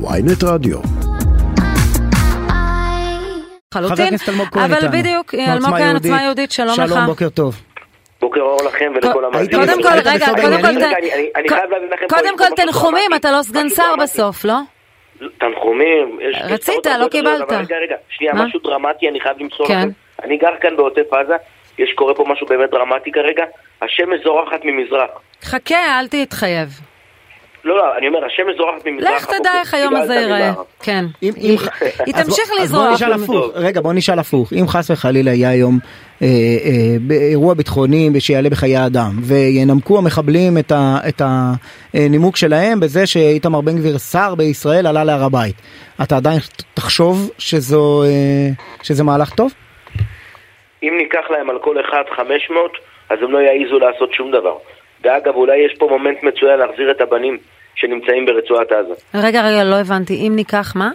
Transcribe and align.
ויינט 0.00 0.44
רדיו. 0.44 0.78
לחלוטין, 3.74 4.14
אבל 4.54 4.88
בדיוק, 4.88 5.34
אלמוג 5.34 5.70
כהן, 5.70 5.94
עוצמה 5.94 6.22
יהודית, 6.22 6.50
שלום 6.52 6.68
לך. 6.68 6.88
שלום, 6.88 7.06
בוקר 7.06 7.28
טוב. 7.28 7.54
בוקר 8.20 8.40
אור 8.40 8.58
לכם 8.66 8.92
ולכל 8.94 9.24
המאזינים. 9.24 9.66
קודם 9.66 9.82
כל, 9.82 10.08
רגע, 10.08 10.26
קודם 10.26 10.60
כל, 10.60 12.16
קודם 12.16 12.38
כל 12.38 12.54
תנחומים. 12.56 13.14
אתה 13.16 13.32
לא 13.32 13.42
סגן 13.42 13.68
שר. 13.68 13.94
בסוף, 14.02 14.44
לא? 14.44 14.58
תנחומים. 15.38 16.18
רצית, 16.44 16.86
לא 16.86 17.08
קיבלת. 17.08 17.52
רגע, 17.52 17.76
רגע, 17.76 17.96
שנייה? 18.08 18.34
משהו 18.34 18.60
דרמטי, 18.60 19.08
אני 19.08 19.20
חייב 19.20 19.36
למסור 19.40 19.66
כן. 19.66 19.78
לכם. 19.78 19.88
אני 20.24 20.36
גר 20.36 20.56
כאן 20.60 20.76
בעוטף 20.76 21.12
עזה, 21.12 21.34
יש, 21.78 21.92
קורה 21.94 22.14
פה 22.14 22.24
משהו 22.28 22.46
באמת 22.46 22.70
דרמטי 22.70 23.12
כרגע. 23.12 23.44
השמש 23.82 24.20
זורחת 24.24 24.60
ממזרח. 24.64 25.10
חכה, 25.42 26.00
אל 26.00 26.08
תתחייב. 26.08 26.68
לא, 27.64 27.76
לא, 27.76 27.96
אני 27.98 28.08
אומר, 28.08 28.24
השמש 28.24 28.56
זורחת 28.56 28.86
ממזרח. 28.86 29.10
לך 29.10 29.24
תדע. 29.26 29.50
איך 29.60 29.74
היום 29.74 29.88
כאילו, 29.88 30.02
הזה 30.02 30.14
ייראה. 30.14 30.52
כן. 30.82 31.04
היא 31.20 32.14
תמשיך 32.14 32.50
אז 32.50 32.50
בוא 32.50 32.60
לזרוח. 32.62 32.92
נשאל 32.92 33.12
הפוך, 33.12 33.26
טוב. 33.26 33.50
רגע 33.54 33.80
בוא 33.80 33.92
נשאל 33.92 34.18
הפוך, 34.18 34.52
אם 34.52 34.68
חס 34.68 34.90
וחלילה 34.90 35.30
יהיה 35.30 35.50
היום 35.50 35.78
אה, 36.22 36.26
אה, 36.26 36.96
באירוע 37.00 37.54
ביטחוני 37.54 38.10
שיעלה 38.18 38.50
בחיי 38.50 38.86
אדם 38.86 39.10
וינמקו 39.22 39.98
המחבלים 39.98 40.52
את 41.08 41.22
הנימוק 41.94 42.36
שלהם 42.36 42.80
בזה 42.80 43.06
שאיתמר 43.06 43.60
בן 43.60 43.76
גביר 43.76 43.98
שר 43.98 44.34
בישראל 44.34 44.86
עלה 44.86 45.04
להר 45.04 45.24
הבית, 45.24 45.56
אתה 46.02 46.16
עדיין 46.16 46.38
תחשוב 46.74 47.30
שזו, 47.38 48.02
אה, 48.02 48.08
שזה 48.82 49.04
מהלך 49.04 49.34
טוב? 49.34 49.52
אם 50.82 50.94
ניקח 50.98 51.30
להם 51.30 51.50
על 51.50 51.58
כל 51.58 51.80
אחד 51.80 52.02
500, 52.16 52.76
אז 53.10 53.18
הם 53.22 53.30
לא 53.30 53.38
יעזו 53.38 53.78
לעשות 53.78 54.12
שום 54.12 54.30
דבר. 54.30 54.56
ואגב, 55.04 55.34
אולי 55.34 55.56
יש 55.66 55.74
פה 55.78 55.88
מומנט 55.90 56.22
מצוין 56.22 56.58
להחזיר 56.58 56.90
את 56.90 57.00
הבנים 57.00 57.38
שנמצאים 57.74 58.26
ברצועת 58.26 58.72
עזה. 58.72 58.94
רגע, 59.14 59.42
רגע, 59.48 59.64
לא 59.64 59.76
הבנתי. 59.80 60.14
אם 60.28 60.32
ניקח 60.36 60.72
מה? 60.76 60.90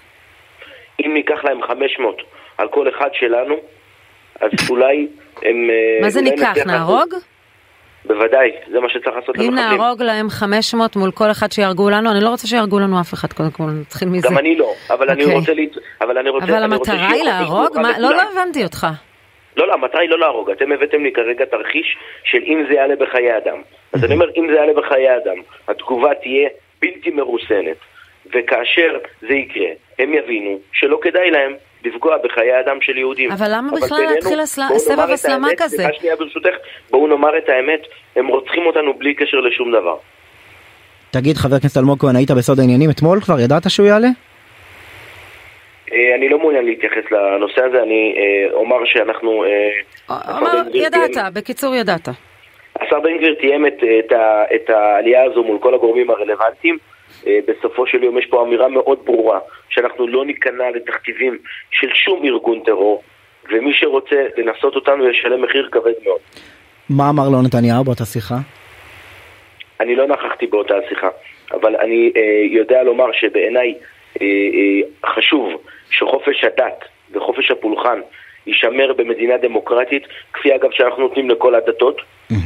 אם 1.05 1.13
ניקח 1.13 1.45
להם 1.45 1.61
500 1.67 2.21
על 2.57 2.67
כל 2.67 2.90
אחד 2.90 3.09
שלנו, 3.13 3.55
אז 4.41 4.49
אולי 4.70 5.07
הם... 5.43 5.70
אה, 5.70 6.01
מה 6.01 6.09
זה 6.09 6.21
ניקח? 6.21 6.54
נהרוג? 6.65 7.13
בוודאי, 8.05 8.51
זה 8.71 8.79
מה 8.79 8.89
שצריך 8.89 9.15
לעשות 9.15 9.35
אם 9.35 9.41
למחבלים. 9.41 9.79
נהרוג 9.79 10.01
להם 10.04 10.29
500 10.29 10.95
מול 10.95 11.12
כל 11.12 11.31
אחד 11.31 11.51
שיהרגו 11.51 11.89
לנו, 11.89 12.12
אני 12.12 12.23
לא 12.23 12.29
רוצה 12.29 12.48
שיהרגו 12.48 12.79
לנו 12.79 13.01
אף 13.01 13.13
אחד, 13.13 13.34
קודם 13.34 13.51
כל, 13.51 13.63
נתחיל 13.82 14.09
מזה. 14.09 14.27
גם 14.27 14.37
אני 14.37 14.55
לא, 14.55 14.71
אבל 14.89 15.09
אני 15.09 15.23
אוקיי. 15.23 15.37
רוצה... 15.39 15.54
להת- 15.54 15.77
אבל 16.01 16.17
אני 16.17 16.29
רוצה... 16.29 16.45
אבל 16.45 16.63
המטרה 16.63 17.09
היא 17.11 17.23
להרוג? 17.23 17.79
מה? 17.82 17.91
לא. 17.99 18.09
לא 18.11 18.21
הבנתי 18.34 18.63
אותך. 18.63 18.87
לא, 19.57 19.67
לא, 19.67 19.73
המטרה 19.73 20.01
היא 20.01 20.09
לא 20.09 20.20
להרוג. 20.20 20.51
אתם 20.51 20.71
הבאתם 20.71 21.04
לי 21.04 21.11
כרגע 21.13 21.45
תרחיש 21.45 21.98
של 22.23 22.37
אם 22.45 22.63
זה 22.70 22.73
יעלה 22.73 22.95
בחיי 22.95 23.37
אדם. 23.37 23.61
אז 23.93 24.04
אני 24.05 24.13
אומר, 24.13 24.26
אם 24.37 24.48
זה 24.51 24.55
יעלה 24.55 24.73
בחיי 24.73 25.07
אדם, 25.17 25.37
התגובה 25.67 26.09
תהיה 26.21 26.49
בלתי 26.82 27.10
מרוסנת. 27.10 27.77
וכאשר 28.26 28.98
זה 29.22 29.34
יקרה, 29.34 29.68
הם 29.99 30.13
יבינו 30.13 30.60
שלא 30.74 30.99
כדאי 31.02 31.32
להם 31.32 31.54
לפגוע 31.85 32.18
בחיי 32.24 32.60
אדם 32.60 32.77
של 32.82 32.98
יהודים. 32.98 33.32
אבל 33.32 33.48
למה 33.55 33.72
בכלל 33.72 33.98
בינינו, 33.98 34.16
להתחיל 34.16 34.40
הסל- 34.40 34.77
סבב 34.77 35.10
הסלמה 35.13 35.48
כזה? 35.57 35.77
סליחה 35.77 35.94
שנייה 35.94 36.16
ברשותך, 36.16 36.55
בואו 36.90 37.07
נאמר 37.07 37.38
את 37.38 37.50
האמת, 37.50 37.82
הם 38.16 38.27
רוצחים 38.27 38.66
אותנו 38.66 38.94
בלי 38.94 39.13
קשר 39.13 39.38
לשום 39.38 39.72
דבר. 39.72 39.98
תגיד 41.12 41.38
חבר 41.38 41.55
הכנסת 41.55 41.77
אלמוג 41.77 42.00
כהן 42.00 42.16
היית 42.16 42.32
בסוד 42.32 42.60
העניינים 42.60 42.90
אתמול 42.90 43.22
כבר 43.22 43.40
ידעת 43.40 43.70
שהוא 43.70 43.85
יעלה? 43.88 44.07
אה, 45.94 46.16
אני 46.16 46.30
לא 46.30 46.40
מעוניין 46.40 46.66
להתייחס 46.66 47.12
לנושא 47.12 47.62
הזה, 47.62 47.84
אני 47.84 48.16
אה, 48.18 48.54
אומר 48.54 48.76
שאנחנו... 48.85 49.44
אה, 50.10 50.20
גביר 50.70 50.84
ידעת, 50.84 51.34
בקיצור 51.34 51.76
ידעת. 51.76 52.10
השר 52.90 52.99
בן 52.99 53.18
גביר 53.18 53.35
תיאם 53.40 53.68
את, 53.68 53.84
את, 53.99 54.13
את 54.55 54.70
העלייה 54.70 55.23
הזו 55.23 55.43
מול 55.43 55.57
כל 55.59 55.73
הגורמים 55.73 56.09
הרלוונטיים. 56.09 56.77
אה, 57.27 57.40
בסופו 57.48 57.87
של 57.87 58.04
יום 58.04 58.18
יש 58.18 58.26
פה 58.26 58.43
אמירה 58.43 58.68
מאוד 58.68 58.99
ברורה 59.05 59.40
שאנחנו 59.70 60.07
לא 60.07 60.26
ניכנע 60.26 60.70
לתכתיבים 60.76 61.37
של 61.71 61.87
שום 61.93 62.26
ארגון 62.26 62.60
טרור 62.65 63.04
ומי 63.51 63.73
שרוצה 63.73 64.28
לנסות 64.38 64.75
אותנו 64.75 65.09
ישלם 65.09 65.41
מחיר 65.41 65.69
כבד 65.72 65.94
מאוד. 66.03 66.19
מה 66.89 67.09
אמר 67.09 67.29
לו 67.29 67.41
נתניהו 67.41 67.83
באותה 67.83 68.05
שיחה? 68.05 68.35
אני 69.79 69.95
לא 69.95 70.07
נכחתי 70.07 70.47
באותה 70.47 70.73
שיחה, 70.89 71.09
אבל 71.51 71.75
אני 71.75 72.11
אה, 72.16 72.21
יודע 72.51 72.83
לומר 72.83 73.11
שבעיניי 73.13 73.73
אה, 74.21 74.25
אה, 74.27 75.09
חשוב 75.16 75.61
שחופש 75.91 76.44
הדת 76.44 76.85
וחופש 77.11 77.51
הפולחן 77.51 78.00
יישמר 78.47 78.94
במדינה 78.97 79.33
דמוקרטית, 79.41 80.03
כפי 80.33 80.55
אגב 80.55 80.69
שאנחנו 80.72 81.03
נותנים 81.03 81.29
לכל 81.29 81.55
הדתות, 81.55 82.01
אה, 82.31 82.38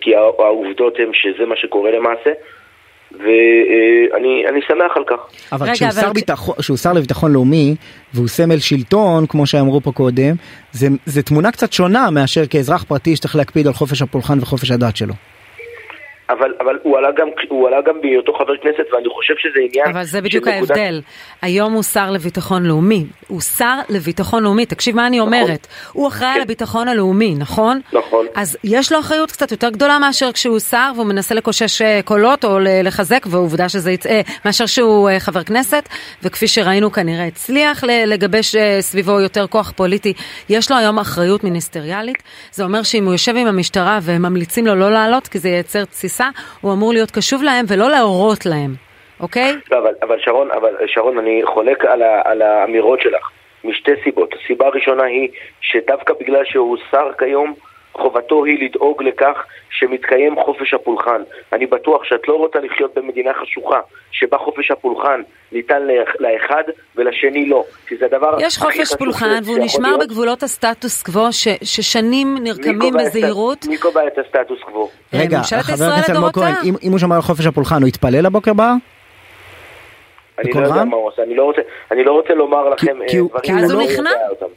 כי 0.00 0.14
הע- 0.16 0.44
העובדות 0.44 0.94
הן 0.98 1.10
שזה 1.12 1.46
מה 1.46 1.56
שקורה 1.56 1.90
למעשה, 1.90 2.30
ואני 3.12 4.44
אני 4.48 4.60
שמח 4.68 4.96
על 4.96 5.04
כך. 5.06 5.16
אבל 5.52 5.66
רגע, 5.66 5.74
כשהוא 5.74 5.88
אבל 5.88 6.00
שר 6.00 6.10
כ- 6.10 6.14
ביטחון- 6.14 6.54
כשהוא 6.58 6.76
שר 6.76 6.92
לביטחון 6.92 7.32
לאומי 7.32 7.74
והוא 8.14 8.28
סמל 8.28 8.58
שלטון 8.58 9.26
כמו 9.26 9.46
שאמרו 9.46 9.80
פה 9.80 9.92
קודם 9.92 10.34
זה, 10.72 10.86
זה 11.06 11.22
תמונה 11.22 11.52
קצת 11.52 11.72
שונה 11.72 12.10
מאשר 12.10 12.46
כאזרח 12.46 12.82
פרטי 12.84 13.16
שצריך 13.16 13.36
להקפיד 13.36 13.66
על 13.66 13.72
חופש 13.72 14.02
הפולחן 14.02 14.38
וחופש 14.40 14.70
הדת 14.70 14.96
שלו. 14.96 15.14
אבל, 16.30 16.54
אבל 16.60 16.78
הוא 16.82 16.98
עלה 16.98 17.08
גם, 17.16 17.28
הוא 17.48 17.68
עלה 17.68 17.76
גם 17.86 18.00
בהיותו 18.02 18.32
חבר 18.32 18.56
כנסת, 18.62 18.92
ואני 18.94 19.08
חושב 19.08 19.34
שזה 19.38 19.58
עניין... 19.68 19.86
אבל 19.96 20.04
זה 20.04 20.20
בדיוק 20.20 20.48
נקודת- 20.48 20.70
ההבדל. 20.70 21.00
היום 21.42 21.72
הוא 21.72 21.82
שר 21.82 22.10
לביטחון 22.10 22.62
לאומי. 22.66 23.06
הוא 23.28 23.40
שר 23.40 23.74
לביטחון 23.88 24.42
לאומי. 24.42 24.66
תקשיב 24.66 24.96
מה 24.96 25.06
אני 25.06 25.20
אומרת. 25.20 25.66
הוא 25.92 26.08
אחראי 26.08 26.30
על 26.30 26.40
הביטחון 26.40 26.88
הלאומי, 26.88 27.34
נכון? 27.38 27.80
נכון. 27.92 28.26
אז 28.34 28.56
יש 28.64 28.92
לו 28.92 29.00
אחריות 29.00 29.30
קצת 29.32 29.50
יותר 29.50 29.70
גדולה 29.70 29.98
מאשר 29.98 30.32
כשהוא 30.32 30.58
שר 30.58 30.92
והוא 30.94 31.06
מנסה 31.06 31.34
לקושש 31.34 31.82
אה, 31.82 32.00
קולות 32.04 32.44
או 32.44 32.58
לחזק, 32.84 33.26
ועובדה 33.30 33.68
שזה 33.68 33.90
יצא, 33.92 34.20
מאשר 34.44 34.66
שהוא 34.66 35.08
אה, 35.10 35.20
חבר 35.20 35.42
כנסת, 35.42 35.88
וכפי 36.22 36.48
שראינו 36.48 36.92
כנראה 36.92 37.24
הצליח 37.26 37.84
לגבש 37.84 38.54
אה, 38.56 38.76
סביבו 38.80 39.20
יותר 39.20 39.46
כוח 39.46 39.72
פוליטי. 39.76 40.12
יש 40.48 40.70
לו 40.70 40.76
היום 40.76 40.98
אחריות 40.98 41.44
מיניסטריאלית. 41.44 42.22
זה 42.52 42.64
אומר 42.64 42.82
שאם 42.82 43.04
הוא 43.04 43.12
יושב 43.12 43.36
עם 43.36 43.46
המשטרה 43.46 43.98
והם 44.02 44.22
ממליצים 44.22 44.66
לו 44.66 44.74
לא 44.74 44.90
לעלות, 44.92 45.28
כי 45.28 45.38
זה 45.38 45.48
ייצר 45.48 45.84
תסיסה, 45.84 46.19
הוא 46.60 46.72
אמור 46.72 46.92
להיות 46.92 47.10
קשוב 47.10 47.42
להם 47.42 47.64
ולא 47.68 47.90
להורות 47.90 48.46
להם, 48.46 48.74
אוקיי? 49.20 49.56
לא, 49.70 49.78
אבל, 49.78 49.94
אבל 50.02 50.16
שרון, 50.20 50.48
אבל 50.50 50.74
שרון, 50.86 51.18
אני 51.18 51.40
חולק 51.44 51.84
על, 51.84 52.02
ה, 52.02 52.20
על 52.24 52.42
האמירות 52.42 53.00
שלך 53.00 53.30
משתי 53.64 53.90
סיבות. 54.04 54.34
הסיבה 54.34 54.66
הראשונה 54.66 55.04
היא 55.04 55.28
שדווקא 55.60 56.14
בגלל 56.20 56.44
שהוא 56.44 56.76
שר 56.90 57.10
כיום, 57.18 57.54
חובתו 57.92 58.44
היא 58.44 58.64
לדאוג 58.68 59.02
לכך 59.02 59.36
שמתקיים 59.70 60.34
חופש 60.44 60.74
הפולחן. 60.74 61.22
אני 61.52 61.66
בטוח 61.66 62.04
שאת 62.04 62.28
לא 62.28 62.34
רוצה 62.34 62.58
לחיות 62.60 62.94
במדינה 62.96 63.30
חשוכה, 63.42 63.80
שבה 64.10 64.38
חופש 64.38 64.70
הפולחן 64.70 65.20
ניתן 65.52 65.82
לאח- 65.82 66.14
לאחד 66.20 66.62
ולשני 66.96 67.46
לא. 67.46 67.64
כי 67.86 67.96
זה 67.96 68.04
הדבר 68.06 68.36
יש 68.40 68.56
הכי 68.56 68.64
חופש 68.66 68.80
חשוב 68.80 68.98
פולחן 68.98 69.26
שיכול 69.38 69.54
והוא 69.54 69.64
נשמר 69.64 69.88
להיות. 69.88 70.00
בגבולות 70.00 70.42
הסטטוס 70.42 71.02
קוו 71.02 71.32
ש- 71.32 71.48
ששנים 71.62 72.34
מי 72.34 72.40
נרקמים 72.40 72.94
בזהירות. 72.98 73.66
מי 73.66 73.78
קובע 73.78 74.06
את 74.06 74.18
הסטטוס 74.18 74.58
קוו? 74.62 74.88
אה, 75.14 75.18
רגע, 75.20 75.40
חבר 75.42 75.56
הכנסת 75.84 76.10
אלמוג. 76.10 76.30
כהן, 76.30 76.54
אם, 76.64 76.74
אם 76.82 76.90
הוא 76.90 76.98
שמר 76.98 77.16
על 77.16 77.22
חופש 77.22 77.46
הפולחן 77.46 77.80
הוא 77.82 77.88
יתפלל 77.88 78.26
הבוקר 78.26 78.52
בהר? 78.52 78.74
אני 80.40 80.50
בקול 80.50 80.62
לא 80.62 80.66
יודע 80.66 80.80
רם? 80.80 80.88
מה 80.88 80.96
הוא 80.96 81.06
עושה, 81.08 81.22
אני 81.22 81.34
לא 81.34 81.44
רוצה, 81.44 81.60
אני 81.90 82.04
לא 82.04 82.12
רוצה 82.12 82.34
לומר 82.34 82.68
לכם 82.68 82.96
כי 83.08 83.16
אה, 83.16 83.20
הוא- 83.20 83.30
דברים 83.30 83.42
כי 83.42 83.72
הוא 83.72 83.72
לא- 83.72 83.82
נכנע? 83.92 84.10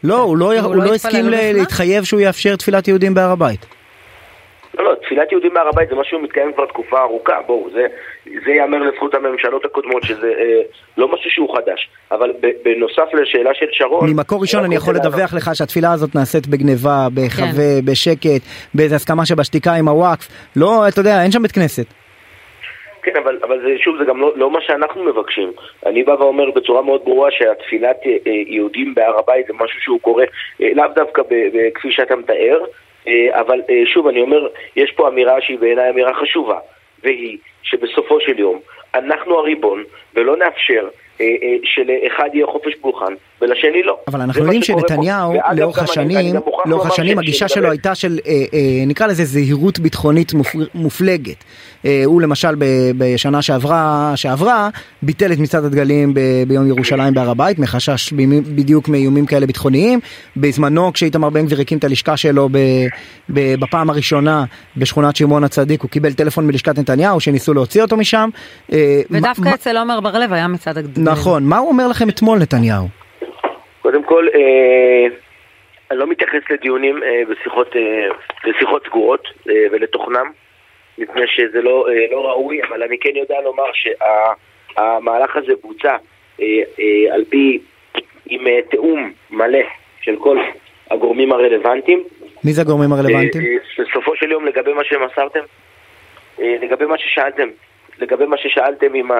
לא, 0.03 0.17
הוא 0.21 0.37
לא, 0.37 0.93
הסכים? 0.95 1.25
להתחייב 1.29 2.03
שהוא 2.03 2.19
יאפשר 2.19 2.55
תפילת 2.55 2.87
יהודים 2.87 3.13
בהר 3.13 3.31
הבית. 3.31 3.65
לא, 4.77 4.83
לא, 4.85 4.95
תפילת 5.05 5.31
יהודים 5.31 5.53
בהר 5.53 5.67
הבית 5.67 5.89
זה 5.89 5.95
משהו 5.95 6.17
שמתקיים 6.19 6.53
כבר 6.53 6.65
תקופה 6.65 7.01
ארוכה, 7.01 7.33
בואו, 7.47 7.67
זה, 7.73 7.85
זה 8.25 8.51
ייאמר 8.51 8.77
לזכות 8.77 9.13
הממשלות 9.15 9.65
הקודמות, 9.65 10.03
שזה 10.03 10.27
אה, 10.27 10.61
לא 10.97 11.07
משהו 11.13 11.29
שהוא 11.31 11.55
חדש. 11.57 11.89
אבל 12.11 12.31
ב, 12.41 12.47
בנוסף 12.65 13.13
לשאלה 13.13 13.49
של 13.53 13.65
שרון... 13.71 14.09
ממקור 14.09 14.41
ראשון 14.41 14.63
אני 14.63 14.75
יכול. 14.75 14.95
לדווח 14.95 15.33
לך 15.33 15.49
שהתפילה 15.53 15.91
הזאת 15.91 16.15
נעשית 16.15 16.47
בגניבה, 16.47 17.07
בהיחווה, 17.13 17.81
בשקט, 17.85 18.41
באיזה 18.73 18.95
הסכמה 18.95 19.25
שבשתיקה 19.25 19.73
עם 19.73 19.87
הוואקף. 19.87 20.27
לא, 20.55 20.87
אתה 20.87 20.99
יודע, 21.01 21.23
אין 21.23 21.31
שם 21.31 21.41
בית 21.41 21.51
כנסת. 21.51 21.85
כן, 23.03 23.17
אבל, 23.23 23.39
אבל 23.43 23.61
זה, 23.61 23.77
שוב, 23.77 23.97
זה 23.97 24.05
גם 24.05 24.21
לא, 24.21 24.31
לא 24.35 24.51
מה 24.51 24.61
שאנחנו 24.61 25.03
מבקשים. 25.03 25.51
אני 25.85 26.03
בא 26.03 26.11
ואומר 26.11 26.51
בצורה 26.51 26.81
מאוד 26.81 27.05
ברורה 27.05 27.31
שהתפילת 27.31 27.97
אה, 28.05 28.11
אה, 28.27 28.31
יהודים 28.47 28.93
בהר 28.95 29.19
הבית 29.19 29.47
זה 29.47 29.53
משהו 29.53 29.81
שהוא 29.81 29.99
קורה 30.01 30.25
אה, 30.61 30.69
לאו 30.75 30.87
דווקא 30.95 31.21
ב, 31.21 31.33
ב, 31.33 31.69
כפי 31.73 31.91
שאתה 31.91 32.15
מתאר, 32.15 32.59
אבל 33.31 33.61
שוב, 33.85 34.07
אני 34.07 34.21
אומר, 34.21 34.47
יש 34.75 34.91
פה 34.91 35.07
אמירה 35.07 35.41
שהיא 35.41 35.59
בעיניי 35.59 35.89
אמירה 35.89 36.13
חשובה, 36.13 36.59
והיא 37.03 37.37
שבסופו 37.63 38.21
של 38.21 38.39
יום 38.39 38.59
אנחנו 38.95 39.39
הריבון, 39.39 39.83
ולא 40.13 40.37
נאפשר 40.37 40.87
שלאחד 41.63 42.29
יהיה 42.33 42.45
חופש 42.45 42.75
פולחן 42.75 43.13
ולשני 43.43 43.83
לא. 43.85 43.97
אבל 44.07 44.21
אנחנו 44.21 44.41
יודעים. 44.41 44.63
שנתניהו 44.63 45.33
לאורך 45.55 45.79
השנים, 45.79 46.35
לאורך 46.65 46.91
השנים 46.91 47.19
הגישה 47.19 47.47
שלו 47.47 47.69
הייתה 47.71 47.95
של 47.95 48.19
אה, 48.27 48.31
אה, 48.53 48.59
נקרא 48.87 49.07
לזה 49.07 49.25
זהירות 49.25 49.79
ביטחונית 49.79 50.33
מופ- 50.33 50.69
מופלגת. 50.75 51.43
אה, 51.85 52.01
הוא 52.05 52.21
למשל 52.21 52.55
בשנה 52.97 53.41
שעברה, 53.41 54.11
שעברה 54.15 54.69
ביטל 55.01 55.31
את 55.33 55.39
מצעד 55.39 55.63
הדגלים 55.63 56.13
ביום 56.47 56.67
ירושלים 56.67 57.13
בהר 57.13 57.29
הבית 57.29 57.59
מחשש 57.59 58.13
בדיוק 58.55 58.89
מאיומים 58.89 59.25
כאלה 59.25 59.45
ביטחוניים. 59.45 59.99
בזמנו 60.37 60.93
כשאיתמר 60.93 61.29
בן 61.29 61.45
גביר 61.45 61.61
הקים 61.61 61.77
את 61.77 61.83
הלשכה 61.83 62.17
שלו 62.17 62.49
בפעם 63.29 63.89
הראשונה 63.89 64.43
בשכונת 64.77 65.15
שמעון 65.15 65.43
הצדיק 65.43 65.81
הוא 65.81 65.89
קיבל 65.89 66.13
טלפון 66.13 66.47
מלשכת 66.47 66.79
נתניהו 66.79 67.19
שניסו 67.19 67.53
להוציא 67.53 67.81
אותו 67.81 67.97
משם. 67.97 68.29
ודווקא 69.11 69.53
אצל 69.53 69.77
עומר 69.77 69.99
בר 69.99 70.19
לב 70.19 70.33
היה 70.33 70.47
מצעד 70.47 70.77
הגדולים. 70.77 71.09
נכון, 71.09 71.43
מה 71.43 71.57
הוא 71.57 71.69
אומר 71.69 71.87
לכם 71.87 72.09
אתמול 72.09 72.39
נתניהו? 72.39 73.02
קודם 73.83 74.03
כל, 74.03 74.27
אה, 74.35 75.05
אני 75.91 75.99
לא 75.99 76.07
מתייחס 76.07 76.41
לדיונים 76.49 77.03
אה, 77.03 77.21
בשיחות, 77.29 77.75
אה, 77.75 78.07
לשיחות 78.43 78.85
סגורות 78.85 79.27
אה, 79.49 79.65
ולתוכנם, 79.71 80.31
מפני 80.97 81.27
שזה 81.27 81.61
לא, 81.61 81.87
אה, 81.89 82.05
לא 82.11 82.25
ראוי, 82.29 82.63
אבל 82.63 82.83
אני 82.83 82.97
כן 82.97 83.09
יודע 83.15 83.41
לומר 83.41 83.63
שהמהלך 83.73 85.35
הזה 85.35 85.53
בוצע 85.61 85.95
אה, 86.41 86.45
אה, 86.79 87.13
על 87.13 87.23
פי, 87.29 87.59
עם 88.25 88.47
אה, 88.47 88.59
תיאום 88.69 89.11
מלא 89.31 89.59
של 90.01 90.15
כל 90.19 90.37
הגורמים 90.91 91.31
הרלוונטיים. 91.31 92.03
מי 92.43 92.53
זה 92.53 92.61
הגורמים 92.61 92.93
הרלוונטיים? 92.93 93.43
אה, 93.45 93.51
אה, 93.51 93.85
בסופו 93.85 94.15
של 94.15 94.31
יום 94.31 94.45
לגבי 94.45 94.73
מה 94.73 94.83
שמסרתם, 94.83 95.43
אה, 96.39 96.55
לגבי 96.61 96.85
מה 96.85 96.97
ששאלתם, 96.97 97.47
לגבי 97.99 98.25
מה 98.25 98.37
ששאלתם 98.37 98.93
עם, 98.93 99.11
ה... 99.11 99.17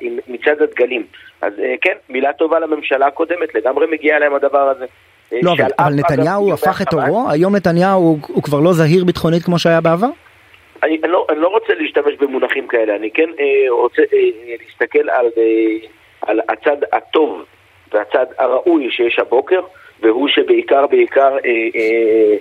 עם 0.00 0.18
מצעד 0.28 0.62
הדגלים. 0.62 1.06
אז 1.42 1.52
אה, 1.58 1.74
כן, 1.80 1.94
מילה 2.08 2.32
טובה 2.32 2.58
לממשלה 2.58 3.06
הקודמת, 3.06 3.54
לגמרי 3.54 3.86
מגיע 3.86 4.18
להם 4.18 4.34
הדבר 4.34 4.68
הזה. 4.68 4.86
אה, 5.32 5.38
לא, 5.42 5.52
אבל, 5.52 5.70
אבל 5.78 5.92
נתניהו 5.94 6.52
הפך 6.52 6.82
את 6.82 6.92
עורו? 6.92 7.30
היום 7.30 7.56
נתניהו 7.56 8.00
הוא, 8.00 8.18
הוא 8.28 8.42
כבר 8.42 8.60
לא 8.60 8.72
זהיר 8.72 9.04
ביטחונית 9.04 9.42
כמו 9.42 9.58
שהיה 9.58 9.80
בעבר? 9.80 10.08
אני, 10.82 10.98
אני, 11.04 11.12
לא, 11.12 11.26
אני 11.30 11.40
לא 11.40 11.48
רוצה 11.48 11.72
להשתמש 11.78 12.14
במונחים 12.20 12.66
כאלה, 12.66 12.96
אני 12.96 13.10
כן 13.10 13.30
אה, 13.40 13.70
רוצה 13.70 14.02
אה, 14.02 14.54
להסתכל 14.64 15.10
על, 15.10 15.26
אה, 15.38 15.88
על 16.22 16.40
הצד 16.48 16.76
הטוב 16.92 17.44
והצד 17.92 18.26
הראוי 18.38 18.90
שיש 18.90 19.18
הבוקר, 19.18 19.60
והוא 20.00 20.28
שבעיקר 20.28 20.86
בעיקר 20.86 21.36
אה, 21.44 21.50
אה, 21.76 22.36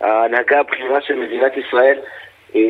ההנהגה 0.00 0.60
הבכירה 0.60 1.00
של 1.00 1.14
מדינת 1.14 1.52
ישראל 1.56 1.98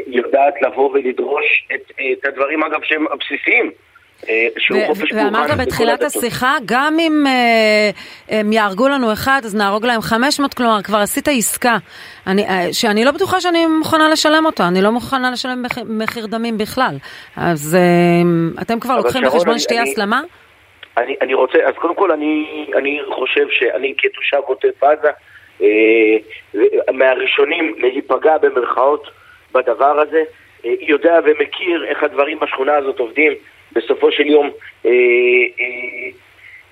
יודעת 0.06 0.62
לבוא 0.62 0.91
ולדרוש 0.91 1.67
את, 1.75 1.93
אה, 2.00 2.12
את 2.12 2.27
הדברים 2.27 2.62
אגב 2.62 2.81
שהם 2.82 3.06
הבסיסיים. 3.12 3.71
אה, 4.29 4.47
ואמרת 5.15 5.50
בתחילת. 5.61 6.03
השיחה, 6.03 6.56
גם 6.65 6.97
אם 7.00 7.25
אה, 7.27 7.91
הם 8.38 8.53
יהרגו 8.53 8.88
לנו 8.88 9.12
אחד, 9.12 9.41
אז 9.44 9.56
נהרוג 9.56 9.87
להם 9.87 10.00
500, 10.00 10.55
כלומר, 10.55 10.82
כבר 10.82 10.99
עשית 10.99 11.29
עסקה. 11.29 11.77
אני, 12.27 12.43
אה, 12.44 12.73
שאני 12.73 13.05
לא 13.05 13.11
בטוחה 13.11 13.41
שאני 13.41 13.67
מוכנה 13.67 14.09
לשלם 14.09 14.47
אותה, 14.47 14.69
אני 14.69 14.82
לא 14.82 14.91
מוכנה 14.91 15.31
לשלם 15.31 15.65
מחיר, 15.88 16.27
דמים 16.27 16.59
בכלל. 16.59 16.94
אז 17.37 17.77
אה, 17.79 18.62
אתם 18.62 18.81
כבר 18.81 18.97
לוקחים 18.97 19.23
בחשבון 19.23 19.59
שתהיה 19.59 19.82
הסלמה? 19.82 20.21
אני, 20.97 21.17
אני 21.21 21.35
רוצה, 21.35 21.59
אז 21.65 21.75
קודם 21.75 21.94
כל 21.94 22.12
אני, 22.12 22.67
אני 22.77 23.00
חושב 23.15 23.47
שאני 23.50 23.94
כתושב 23.99 24.37
עוטף 24.37 24.85
עזה, 24.85 25.09
אה, 25.62 26.17
מהראשונים 26.93 27.75
להיפגע 27.79 28.38
במרכאות 28.38 29.19
בדבר 29.52 30.00
הזה, 30.00 30.23
אה, 30.64 30.70
יודע 30.81 31.19
ומכיר 31.25 31.85
איך 31.85 32.02
הדברים 32.02 32.38
בשכונה 32.41 32.76
הזאת 32.76 32.99
עובדים. 32.99 33.32
בסופו 33.73 34.12
של 34.12 34.26
יום 34.26 34.50
אה, 34.87 34.91
אה, 35.61 36.11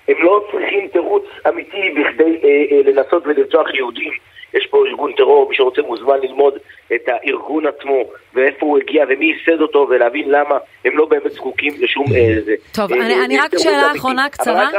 הם 0.07 0.15
לא 0.19 0.47
צריכים 0.51 0.87
תירוץ 0.87 1.25
אמיתי 1.47 1.89
בכדי 1.89 2.39
לנסות 2.85 3.23
ולרצוח 3.27 3.73
יהודים. 3.73 4.11
יש 4.53 4.67
פה 4.69 4.85
ארגון 4.87 5.13
טרור, 5.13 5.49
מי 5.49 5.55
שרוצה 5.55 5.81
מוזמן 5.81 6.19
ללמוד 6.23 6.53
את 6.95 7.01
הארגון 7.07 7.67
עצמו 7.67 8.03
ואיפה 8.33 8.65
הוא 8.65 8.77
הגיע 8.77 9.05
ומי 9.09 9.25
ייסד 9.25 9.61
אותו 9.61 9.87
ולהבין 9.89 10.29
למה 10.29 10.57
הם 10.85 10.97
לא 10.97 11.05
באמת 11.05 11.31
זקוקים 11.31 11.73
לשום... 11.79 12.05
אה, 12.15 12.41
זה, 12.45 12.53
טוב, 12.75 12.91
אני, 12.91 13.25
אני 13.25 13.37
רק 13.39 13.57
שאלה. 13.57 13.91
אחרונה 13.97 14.29
קצרה. 14.29 14.69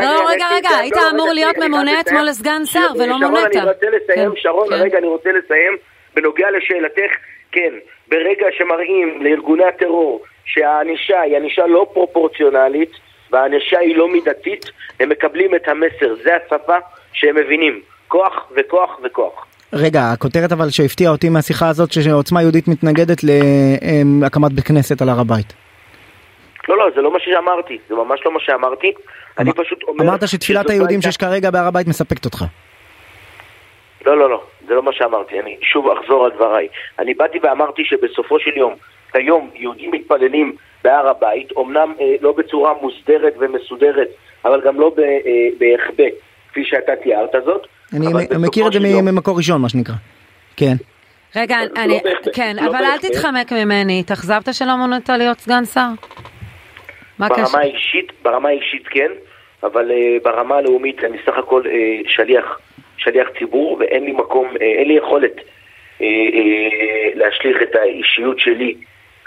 לא, 0.00 0.28
רגע, 0.28 0.46
רגע, 0.52 0.68
היית 0.68 0.96
לא, 0.96 1.10
אמור 1.14 1.32
להיות 1.32 1.56
ממונה. 1.58 2.00
אתמול 2.00 2.22
לסגן 2.22 2.64
שר 2.64 2.86
ולא 2.94 3.18
שרון, 3.18 3.22
מונית. 3.22 3.56
אני 3.56 3.68
רוצה 3.68 3.86
לסיים, 3.90 4.30
כן, 4.30 4.36
שרון, 4.36 4.68
כן. 4.68 4.74
רגע, 4.74 4.98
אני 4.98 5.06
רוצה 5.06 5.30
לסיים. 5.32 5.76
בנוגע 6.14 6.50
לשאלתך, 6.50 7.16
כן, 7.52 7.74
ברגע 8.08 8.46
שמראים 8.58 9.22
לארגוני 9.22 9.64
הטרור 9.64 10.22
שהענישה 10.44 11.20
היא 11.20 11.36
ענישה 11.36 11.66
לא 11.66 11.86
פרופורציונלית 11.92 12.90
והענישה 13.32 13.78
היא 13.78 13.96
לא 13.96 14.12
מידתית, 14.12 14.70
הם 15.00 15.08
מקבלים 15.08 15.54
את 15.54 15.68
המסר, 15.68 16.14
זה 16.22 16.30
השפה 16.36 16.76
שהם 17.12 17.36
מבינים. 17.36 17.80
כוח 18.08 18.46
וכוח 18.56 18.90
וכוח. 19.04 19.46
רגע, 19.72 20.00
הכותרת 20.12 20.52
אבל 20.52 20.70
שהפתיעה 20.70 21.12
אותי 21.12 21.28
מהשיחה 21.28 21.68
הזאת 21.68 21.92
שעוצמה 21.92 22.42
יהודית 22.42 22.68
מתנגדת 22.68 23.18
להקמת 24.20 24.52
בית 24.52 24.64
כנסת 24.64 25.02
על 25.02 25.08
הר 25.08 25.20
הבית. 25.20 25.52
לא, 26.68 26.78
לא, 26.78 26.84
זה 26.94 27.00
לא 27.00 27.12
מה 27.12 27.18
שאמרתי, 27.20 27.78
זה 27.88 27.94
ממש 27.94 28.20
לא 28.26 28.34
מה 28.34 28.40
שאמרתי. 28.40 28.92
אני 29.38 29.52
פשוט 29.52 29.82
אומר... 29.88 30.04
אמרת 30.04 30.28
שתפילת 30.28 30.60
שזאת 30.60 30.70
היהודים 30.70 31.02
שיש 31.02 31.16
כרגע 31.16 31.50
בהר 31.50 31.66
הבית 31.66 31.86
מספקת 31.86 32.24
אותך. 32.24 32.44
לא, 34.10 34.18
לא, 34.18 34.30
לא, 34.30 34.42
זה 34.68 34.74
לא 34.74 34.82
מה 34.82 34.92
שאמרתי, 34.92 35.40
אני 35.40 35.56
שוב 35.62 35.90
אחזור 35.90 36.24
על 36.24 36.30
דבריי. 36.30 36.68
אני 36.98 37.14
באתי 37.14 37.38
ואמרתי 37.42 37.82
שבסופו 37.84 38.40
של 38.40 38.56
יום, 38.56 38.74
כיום 39.12 39.50
יהודים 39.54 39.90
מתפללים 39.90 40.52
בהר 40.84 41.08
הבית, 41.08 41.52
אמנם 41.58 41.94
אה, 42.00 42.14
לא 42.20 42.32
בצורה 42.32 42.72
מוסדרת 42.82 43.34
ומסודרת, 43.38 44.08
אבל 44.44 44.60
גם 44.64 44.80
לא 44.80 44.92
אה, 44.98 45.02
בהיחבא, 45.58 46.04
כפי 46.50 46.64
שאתה 46.64 46.96
תיארת 46.96 47.30
זאת. 47.44 47.66
אני 47.92 48.06
מכיר 48.38 48.66
את 48.66 48.72
זה 48.72 48.78
יום- 48.88 49.08
ממקור 49.08 49.36
ראשון 49.36 49.60
מה 49.62 49.68
שנקרא. 49.68 49.94
כן. 50.56 50.74
רגע, 51.36 51.56
לא 51.64 51.82
אני, 51.82 52.00
בהחלט, 52.04 52.28
כן, 52.36 52.56
לא 52.56 52.66
אבל 52.70 52.76
אל 52.76 52.82
בהחלט. 52.84 53.04
תתחמק 53.12 53.52
ממני. 53.52 54.00
התאכזבת 54.00 54.54
שלא 54.54 54.76
מונית 54.76 55.08
להיות 55.08 55.38
סגן 55.38 55.64
שר? 55.64 55.80
מה 57.18 57.26
הקשר? 57.26 57.42
ברמה 57.44 57.58
האישית, 57.58 58.12
ברמה 58.22 58.48
האישית 58.48 58.86
כן, 58.90 59.10
אבל 59.62 59.90
uh, 59.90 60.24
ברמה 60.24 60.56
הלאומית 60.56 61.04
אני 61.04 61.18
סך 61.26 61.38
הכל 61.38 61.62
uh, 61.62 61.68
שליח, 62.08 62.58
שליח 63.04 63.28
ציבור 63.38 63.76
ואין 63.80 64.04
לי 64.04 64.12
מקום, 64.12 64.48
uh, 64.48 64.60
אין 64.60 64.88
לי 64.88 64.94
יכולת 64.94 65.36
uh, 65.36 65.40
uh, 66.00 66.04
להשליך 67.14 67.62
את 67.62 67.74
האישיות 67.76 68.38
שלי, 68.38 68.74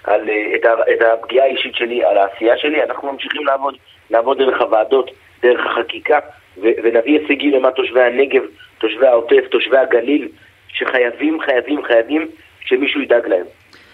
על, 0.04 0.22
את, 0.56 0.66
ה, 0.66 0.74
את 0.94 1.02
הפגיעה 1.02 1.46
האישית 1.46 1.76
שלי 1.76 2.04
על 2.04 2.18
העשייה 2.18 2.58
שלי, 2.58 2.84
אנחנו 2.84 3.12
ממשיכים 3.12 3.46
לעבוד, 3.46 3.78
לעבוד 4.10 4.38
דרך 4.38 4.62
הוועדות, 4.62 5.12
דרך 5.42 5.60
החקיקה 5.66 6.20
ו, 6.58 6.62
ונביא 6.84 7.20
הישגים 7.20 7.52
למען 7.52 7.72
תושבי 7.72 8.02
הנגב, 8.02 8.42
תושבי 8.78 9.08
העוטף, 9.08 9.48
תושבי 9.52 9.78
הגליל, 9.78 10.28
שחייבים, 10.68 11.38
חייבים, 11.46 11.84
חייבים 11.84 12.28
שמישהו 12.66 13.02
ידאג 13.02 13.28
להם. 13.28 13.46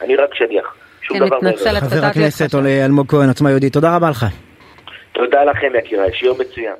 אני 0.01 0.15
רק 0.15 0.35
שליח. 0.35 0.75
שום 1.01 1.19
כן, 1.19 1.25
דבר 1.25 1.39
מעבר. 1.41 1.89
חבר 1.89 2.05
הכנסת. 2.05 2.55
אלמוג 2.85 3.07
כהן 3.11 3.27
עוצמה 3.27 3.49
יהודית 3.49 3.73
תודה 3.73 3.95
רבה 3.95 4.09
לך. 4.09 4.25
תודה 5.11 5.43
לכם 5.43 5.71
יקיריי, 5.75 6.13
שיום 6.13 6.37
מצוין. 6.41 6.73